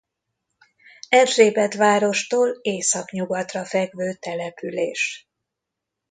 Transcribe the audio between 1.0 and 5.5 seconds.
Erzsébetvárostól északnyugatra fekvő település.